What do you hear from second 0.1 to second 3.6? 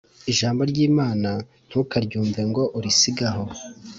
Ijambo ryimana ntukaryumve ngo urisige aho